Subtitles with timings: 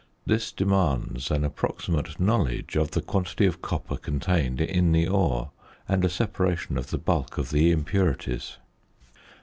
[0.25, 5.51] This demands an approximate knowledge of the quantity of copper contained in the ore
[5.87, 8.57] and a separation of the bulk of the impurities.